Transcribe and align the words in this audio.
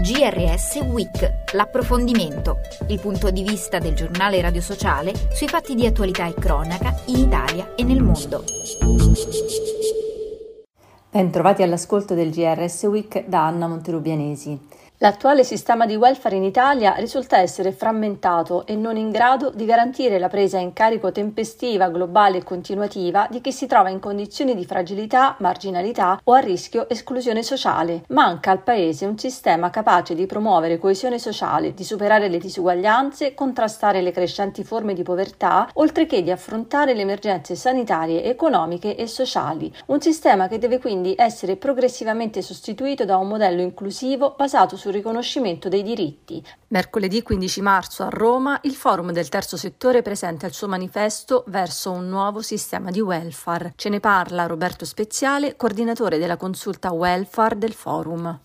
GRS 0.00 0.76
Week, 0.92 1.54
l'approfondimento, 1.54 2.58
il 2.86 3.00
punto 3.00 3.32
di 3.32 3.42
vista 3.42 3.80
del 3.80 3.94
giornale 3.94 4.40
radio 4.40 4.60
sociale 4.60 5.12
sui 5.32 5.48
fatti 5.48 5.74
di 5.74 5.86
attualità 5.86 6.24
e 6.26 6.34
cronaca 6.34 6.94
in 7.06 7.16
Italia 7.16 7.74
e 7.74 7.82
nel 7.82 8.00
mondo. 8.00 8.44
Bentrovati 11.10 11.64
all'ascolto 11.64 12.14
del 12.14 12.30
GRS 12.30 12.84
Week 12.84 13.26
da 13.26 13.46
Anna 13.46 13.66
Monterubianesi. 13.66 14.56
L'attuale 15.00 15.44
sistema 15.44 15.86
di 15.86 15.94
welfare 15.94 16.34
in 16.34 16.42
Italia 16.42 16.94
risulta 16.94 17.38
essere 17.38 17.70
frammentato 17.70 18.66
e 18.66 18.74
non 18.74 18.96
in 18.96 19.12
grado 19.12 19.52
di 19.54 19.64
garantire 19.64 20.18
la 20.18 20.26
presa 20.26 20.58
in 20.58 20.72
carico 20.72 21.12
tempestiva, 21.12 21.88
globale 21.88 22.38
e 22.38 22.42
continuativa 22.42 23.28
di 23.30 23.40
chi 23.40 23.52
si 23.52 23.68
trova 23.68 23.90
in 23.90 24.00
condizioni 24.00 24.56
di 24.56 24.64
fragilità, 24.64 25.36
marginalità 25.38 26.20
o 26.24 26.32
a 26.32 26.40
rischio 26.40 26.88
esclusione 26.88 27.44
sociale. 27.44 28.02
Manca 28.08 28.50
al 28.50 28.64
Paese 28.64 29.06
un 29.06 29.16
sistema 29.16 29.70
capace 29.70 30.16
di 30.16 30.26
promuovere 30.26 30.78
coesione 30.78 31.20
sociale, 31.20 31.74
di 31.74 31.84
superare 31.84 32.26
le 32.26 32.38
disuguaglianze, 32.38 33.34
contrastare 33.34 34.02
le 34.02 34.10
crescenti 34.10 34.64
forme 34.64 34.94
di 34.94 35.04
povertà, 35.04 35.68
oltre 35.74 36.06
che 36.06 36.24
di 36.24 36.32
affrontare 36.32 36.94
le 36.94 37.02
emergenze 37.02 37.54
sanitarie, 37.54 38.24
economiche 38.24 38.96
e 38.96 39.06
sociali. 39.06 39.72
Un 39.86 40.00
sistema 40.00 40.48
che 40.48 40.58
deve 40.58 40.80
quindi 40.80 41.14
essere 41.16 41.54
progressivamente 41.54 42.42
sostituito 42.42 43.04
da 43.04 43.16
un 43.16 43.28
modello 43.28 43.62
inclusivo 43.62 44.34
basato 44.36 44.76
su 44.76 44.86
sul 44.88 44.92
riconoscimento 44.92 45.68
dei 45.68 45.82
diritti. 45.82 46.42
Mercoledì 46.68 47.22
15 47.22 47.60
marzo 47.60 48.04
a 48.04 48.08
Roma 48.08 48.58
il 48.62 48.72
Forum 48.72 49.12
del 49.12 49.28
Terzo 49.28 49.58
Settore 49.58 50.00
presenta 50.00 50.46
il 50.46 50.54
suo 50.54 50.66
manifesto 50.66 51.44
verso 51.48 51.90
un 51.90 52.08
nuovo 52.08 52.40
sistema 52.40 52.90
di 52.90 53.00
welfare. 53.00 53.74
Ce 53.76 53.90
ne 53.90 54.00
parla 54.00 54.46
Roberto 54.46 54.86
Speziale, 54.86 55.56
coordinatore 55.56 56.16
della 56.16 56.38
consulta 56.38 56.92
welfare 56.92 57.58
del 57.58 57.74
Forum. 57.74 58.40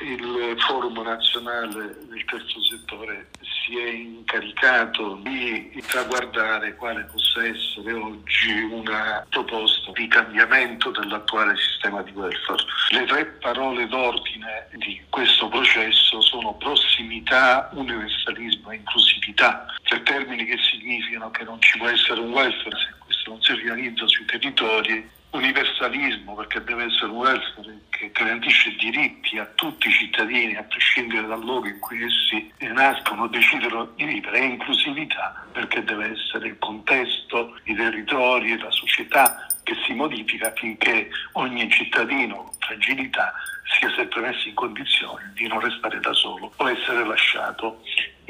Il 0.00 0.56
Forum 0.66 1.02
nazionale 1.02 1.98
del 2.08 2.24
Terzo 2.24 2.62
Settore 2.62 3.28
si 3.40 3.59
è 3.76 3.90
incaricato 3.90 5.20
di 5.22 5.82
traguardare 5.86 6.74
quale 6.76 7.04
possa 7.04 7.44
essere 7.44 7.92
oggi 7.92 8.60
una 8.70 9.24
proposta 9.28 9.90
di 9.92 10.06
cambiamento 10.08 10.90
dell'attuale 10.90 11.56
sistema 11.56 12.02
di 12.02 12.10
welfare. 12.12 12.62
Le 12.90 13.04
tre 13.04 13.26
parole 13.26 13.86
d'ordine 13.86 14.68
di 14.72 15.00
questo 15.08 15.48
processo 15.48 16.20
sono 16.20 16.54
prossimità, 16.54 17.68
universalismo 17.72 18.70
e 18.70 18.76
inclusività, 18.76 19.66
cioè 19.82 20.02
termini 20.02 20.44
che 20.44 20.58
significano 20.58 21.30
che 21.30 21.44
non 21.44 21.60
ci 21.60 21.78
può 21.78 21.88
essere 21.88 22.20
un 22.20 22.32
welfare 22.32 22.76
se 22.76 22.94
questo 22.98 23.30
non 23.30 23.42
si 23.42 23.54
realizza 23.54 24.06
sui 24.06 24.24
territori 24.24 25.08
universalismo, 25.30 26.34
perché 26.34 26.62
deve 26.64 26.84
essere 26.84 27.06
un 27.06 27.18
welfare 27.18 27.79
garantisce 28.24 28.74
diritti 28.76 29.38
a 29.38 29.46
tutti 29.54 29.88
i 29.88 29.92
cittadini, 29.92 30.54
a 30.54 30.62
prescindere 30.62 31.26
dal 31.26 31.40
luogo 31.40 31.68
in 31.68 31.78
cui 31.78 32.02
essi 32.02 32.52
nascono 32.72 33.26
decidono 33.28 33.92
di 33.96 34.04
vivere, 34.04 34.40
e 34.40 34.44
inclusività, 34.44 35.46
perché 35.52 35.82
deve 35.84 36.12
essere 36.12 36.48
il 36.48 36.58
contesto, 36.58 37.58
i 37.64 37.74
territori 37.74 38.52
e 38.52 38.58
la 38.58 38.70
società 38.70 39.46
che 39.62 39.74
si 39.86 39.94
modifica 39.94 40.48
affinché 40.48 41.08
ogni 41.32 41.70
cittadino 41.70 42.36
con 42.36 42.56
fragilità 42.58 43.32
sia 43.78 43.90
sempre 43.94 44.20
messo 44.20 44.48
in 44.48 44.54
condizione 44.54 45.30
di 45.34 45.46
non 45.46 45.60
restare 45.60 46.00
da 46.00 46.12
solo 46.12 46.52
o 46.56 46.70
essere 46.70 47.04
lasciato 47.06 47.82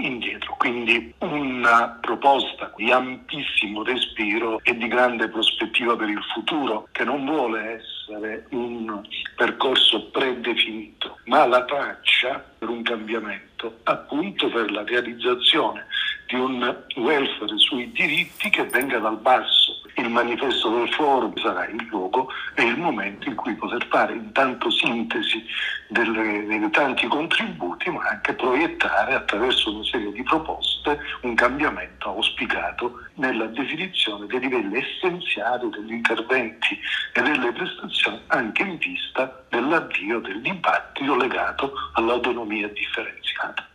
indietro. 0.05 0.55
Quindi 0.59 1.15
una 1.19 1.99
proposta 2.01 2.73
di 2.77 2.91
ampissimo 2.91 3.83
respiro 3.83 4.61
e 4.63 4.77
di 4.77 4.89
grande 4.89 5.29
prospettiva 5.29 5.97
per 5.97 6.09
il 6.09 6.23
futuro 6.35 6.89
che 6.93 7.05
non 7.05 7.25
vuole 7.25 7.81
essere 7.81 8.47
un 8.51 9.01
percorso 9.37 10.11
predefinito, 10.11 11.19
ma 11.25 11.47
la 11.47 11.65
traccia 11.65 12.45
per 12.59 12.69
un 12.69 12.83
cambiamento, 12.83 13.79
appunto 13.85 14.49
per 14.49 14.71
la 14.71 14.85
realizzazione 14.85 15.87
di 16.27 16.37
un 16.37 16.85
welfare 16.97 17.59
sui 17.59 17.91
diritti 17.93 18.51
che 18.51 18.65
venga 18.65 18.99
dal 18.99 19.19
basso 19.19 19.70
il 19.97 20.09
manifesto 20.09 20.71
del 20.71 20.93
forum 20.93 21.37
sarà 21.37 21.67
il 21.67 21.87
luogo 21.91 22.29
e 22.55 22.63
il 22.63 22.77
momento 22.77 23.29
in 23.29 23.35
cui 23.35 23.55
poter 23.55 23.87
fare 23.89 24.15
intanto 24.15 24.71
sintesi 24.71 25.45
delle, 25.89 26.47
dei 26.47 26.71
tanti 26.71 27.07
contributi, 27.07 27.91
ma 27.91 28.03
anche 28.09 28.35
proiettare 28.35 29.15
attraverso 29.15 29.75
una 29.75 29.85
serie 29.85 30.13
di 30.13 30.23
proposte 30.23 30.99
un 31.23 31.35
cambiamento 31.35 32.09
auspicato 32.09 33.01
nella 33.15 33.47
definizione 33.47 34.27
dei 34.27 34.41
livelli 34.41 34.79
essenziali 34.79 35.69
degli 35.71 35.93
interventi 35.93 36.79
e 37.13 37.23
delle 37.23 37.53
prestazioni 37.53 38.21
anche 38.29 38.63
in 38.63 38.79
vista 38.79 39.45
dell'avvio 39.49 40.21
del 40.21 40.41
dibattito 40.41 41.17
legato 41.17 41.73
all'autonomia 41.95 42.69
differenziata. 42.69 43.70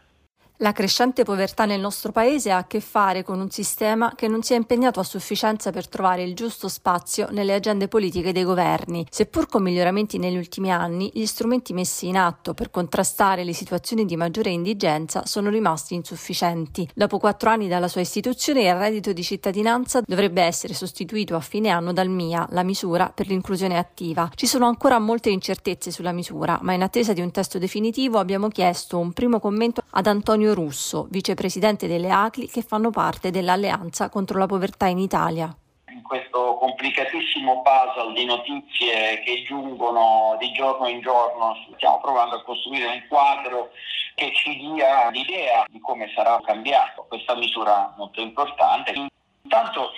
La 0.59 0.71
crescente 0.71 1.25
povertà 1.25 1.65
nel 1.65 1.81
nostro 1.81 2.13
paese 2.13 2.49
ha 2.49 2.59
a 2.59 2.65
che 2.65 2.79
fare 2.79 3.23
con 3.23 3.41
un 3.41 3.49
sistema 3.49 4.13
che 4.15 4.29
non 4.29 4.41
si 4.41 4.53
è 4.53 4.55
impegnato 4.55 5.01
a 5.01 5.03
sufficienza 5.03 5.69
per 5.69 5.89
trovare 5.89 6.23
il 6.23 6.33
giusto 6.33 6.69
spazio 6.69 7.27
nelle 7.31 7.53
agende 7.53 7.89
politiche 7.89 8.31
dei 8.31 8.45
governi. 8.45 9.05
Seppur 9.09 9.49
con 9.49 9.63
miglioramenti 9.63 10.17
negli 10.17 10.37
ultimi 10.37 10.71
anni, 10.71 11.11
gli 11.13 11.25
strumenti 11.25 11.73
messi 11.73 12.07
in 12.07 12.15
atto 12.15 12.53
per 12.53 12.71
contrastare 12.71 13.43
le 13.43 13.51
situazioni 13.51 14.05
di 14.05 14.15
maggiore 14.15 14.49
indigenza 14.49 15.25
sono 15.25 15.49
rimasti 15.49 15.93
insufficienti. 15.93 16.87
Dopo 16.95 17.19
quattro 17.19 17.49
anni 17.49 17.67
dalla 17.67 17.89
sua 17.89 17.99
istituzione, 17.99 18.65
il 18.65 18.75
reddito 18.75 19.11
di 19.11 19.23
cittadinanza 19.23 20.03
dovrebbe 20.05 20.41
essere 20.41 20.73
sostituito 20.73 21.35
a 21.35 21.41
fine 21.41 21.67
anno 21.67 21.91
dal 21.91 22.07
MIA, 22.07 22.47
la 22.51 22.63
misura 22.63 23.11
per 23.13 23.27
l'inclusione 23.27 23.77
attiva. 23.77 24.31
Ci 24.33 24.47
sono 24.47 24.67
ancora 24.67 24.99
molte 24.99 25.29
incertezze 25.29 25.91
sulla 25.91 26.13
misura, 26.13 26.57
ma 26.61 26.71
in 26.71 26.81
attesa 26.81 27.11
di 27.11 27.19
un 27.19 27.31
testo 27.31 27.57
definitivo 27.57 28.19
abbiamo 28.19 28.47
chiesto 28.47 28.97
un 28.97 29.11
primo 29.11 29.41
commento 29.41 29.83
ad 29.89 30.07
Antonio 30.07 30.43
Antonio 30.45 30.53
Russo, 30.53 31.07
vicepresidente 31.09 31.87
delle 31.87 32.11
ACLI 32.11 32.47
che 32.47 32.61
fanno 32.61 32.91
parte 32.91 33.31
dell'Alleanza 33.31 34.09
contro 34.09 34.37
la 34.37 34.45
povertà 34.45 34.85
in 34.85 34.99
Italia. 34.99 35.49
In 35.89 36.03
questo 36.03 36.57
complicatissimo 36.59 37.63
puzzle 37.63 38.13
di 38.13 38.25
notizie 38.25 39.21
che 39.23 39.43
giungono 39.47 40.35
di 40.39 40.51
giorno 40.51 40.87
in 40.87 41.01
giorno, 41.01 41.55
stiamo 41.75 41.99
provando 41.99 42.35
a 42.35 42.43
costruire 42.43 42.85
un 42.85 43.03
quadro 43.07 43.71
che 44.13 44.31
ci 44.35 44.55
dia 44.57 45.09
l'idea 45.09 45.65
di 45.67 45.79
come 45.79 46.11
sarà 46.13 46.39
cambiato 46.45 47.05
questa 47.07 47.35
misura 47.35 47.93
molto 47.97 48.21
importante. 48.21 48.93
Intanto 49.41 49.91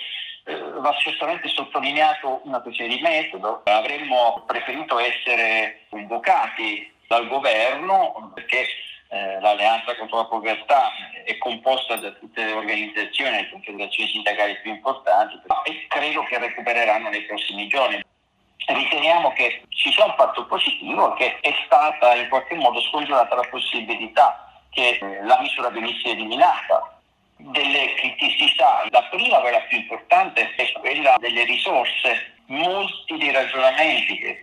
eh, 0.44 0.58
va 0.78 0.94
certamente 0.98 1.48
sottolineato 1.48 2.40
una 2.44 2.60
questione 2.60 2.94
di 2.94 3.02
metodo. 3.02 3.62
Avremmo 3.64 4.44
preferito 4.46 4.98
essere 4.98 5.80
convocati 5.90 6.90
dal 7.06 7.28
governo 7.28 8.32
perché 8.34 8.66
eh, 9.08 9.40
l'Alleanza 9.40 9.96
contro 9.96 10.18
la 10.18 10.24
povertà 10.26 10.90
è 11.24 11.36
composta 11.38 11.96
da 11.96 12.10
tutte 12.12 12.44
le 12.44 12.52
organizzazioni, 12.52 13.36
le 13.36 13.50
confederazioni 13.50 14.10
sindacali 14.10 14.58
più 14.60 14.70
importanti 14.72 15.40
e 15.64 15.86
credo 15.88 16.24
che 16.24 16.38
recupereranno 16.38 17.08
nei 17.08 17.22
prossimi 17.22 17.68
giorni. 17.68 18.04
Riteniamo 18.66 19.32
che 19.32 19.62
ci 19.70 19.90
sia 19.92 20.04
un 20.04 20.14
fatto 20.16 20.44
positivo 20.46 21.14
che 21.14 21.38
è 21.40 21.54
stata 21.64 22.14
in 22.16 22.28
qualche 22.28 22.54
modo 22.54 22.80
scongiurata 22.82 23.34
la 23.34 23.48
possibilità 23.48 24.60
che 24.70 24.98
eh, 25.00 25.24
la 25.24 25.40
misura 25.40 25.70
venisse 25.70 26.10
eliminata 26.10 27.00
delle 27.36 27.94
criticità. 27.94 28.84
La 28.90 29.04
prima, 29.04 29.40
quella 29.40 29.60
più 29.60 29.78
importante, 29.78 30.54
è 30.54 30.72
quella 30.72 31.16
delle 31.18 31.44
risorse. 31.44 32.34
Molti 32.46 33.18
dei 33.18 33.30
ragionamenti 33.30 34.16
che 34.18 34.42